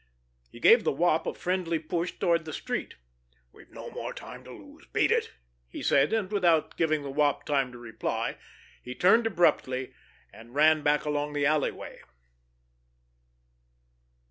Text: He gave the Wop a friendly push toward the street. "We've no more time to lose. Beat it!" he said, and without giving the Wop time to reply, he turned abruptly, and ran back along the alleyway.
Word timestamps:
He 0.51 0.59
gave 0.59 0.83
the 0.83 0.91
Wop 0.91 1.27
a 1.27 1.33
friendly 1.35 1.77
push 1.77 2.13
toward 2.13 2.45
the 2.45 2.53
street. 2.53 2.95
"We've 3.51 3.69
no 3.69 3.91
more 3.91 4.15
time 4.15 4.43
to 4.45 4.51
lose. 4.51 4.87
Beat 4.87 5.11
it!" 5.11 5.29
he 5.69 5.83
said, 5.83 6.11
and 6.11 6.31
without 6.31 6.75
giving 6.75 7.03
the 7.03 7.11
Wop 7.11 7.45
time 7.45 7.71
to 7.71 7.77
reply, 7.77 8.37
he 8.81 8.95
turned 8.95 9.27
abruptly, 9.27 9.93
and 10.33 10.55
ran 10.55 10.81
back 10.81 11.05
along 11.05 11.33
the 11.33 11.45
alleyway. 11.45 12.01